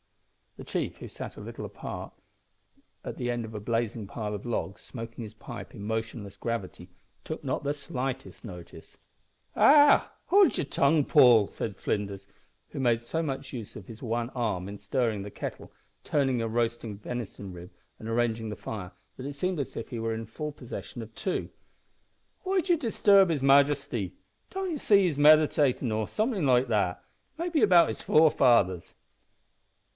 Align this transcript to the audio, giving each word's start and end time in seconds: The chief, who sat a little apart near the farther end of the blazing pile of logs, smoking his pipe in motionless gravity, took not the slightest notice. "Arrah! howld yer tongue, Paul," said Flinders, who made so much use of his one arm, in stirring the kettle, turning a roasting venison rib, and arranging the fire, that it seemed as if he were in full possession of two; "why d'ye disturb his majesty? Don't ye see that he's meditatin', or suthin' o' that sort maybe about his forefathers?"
The 0.57 0.63
chief, 0.65 0.97
who 0.97 1.07
sat 1.07 1.37
a 1.37 1.41
little 1.41 1.63
apart 1.63 2.11
near 3.03 3.13
the 3.13 3.17
farther 3.19 3.31
end 3.31 3.45
of 3.45 3.51
the 3.51 3.59
blazing 3.61 4.05
pile 4.07 4.33
of 4.33 4.45
logs, 4.45 4.81
smoking 4.81 5.23
his 5.23 5.35
pipe 5.35 5.73
in 5.75 5.83
motionless 5.83 6.35
gravity, 6.37 6.89
took 7.23 7.41
not 7.43 7.63
the 7.63 7.73
slightest 7.73 8.43
notice. 8.43 8.97
"Arrah! 9.55 10.09
howld 10.29 10.57
yer 10.57 10.63
tongue, 10.65 11.05
Paul," 11.05 11.47
said 11.47 11.77
Flinders, 11.77 12.27
who 12.69 12.79
made 12.81 12.99
so 13.01 13.21
much 13.23 13.53
use 13.53 13.75
of 13.75 13.85
his 13.85 14.01
one 14.03 14.29
arm, 14.31 14.67
in 14.67 14.77
stirring 14.79 15.21
the 15.21 15.31
kettle, 15.31 15.71
turning 16.03 16.41
a 16.41 16.47
roasting 16.49 16.97
venison 16.97 17.53
rib, 17.53 17.71
and 17.99 18.09
arranging 18.09 18.49
the 18.49 18.55
fire, 18.57 18.91
that 19.15 19.25
it 19.27 19.33
seemed 19.33 19.59
as 19.59 19.77
if 19.77 19.89
he 19.89 19.99
were 19.99 20.15
in 20.15 20.25
full 20.25 20.51
possession 20.51 21.01
of 21.01 21.13
two; 21.15 21.49
"why 22.41 22.59
d'ye 22.59 22.75
disturb 22.75 23.29
his 23.29 23.43
majesty? 23.43 24.15
Don't 24.49 24.71
ye 24.71 24.77
see 24.77 24.95
that 24.95 25.01
he's 25.03 25.17
meditatin', 25.17 25.91
or 25.91 26.07
suthin' 26.07 26.49
o' 26.49 26.65
that 26.65 26.97
sort 26.97 27.05
maybe 27.37 27.61
about 27.61 27.87
his 27.87 28.01
forefathers?" 28.01 28.95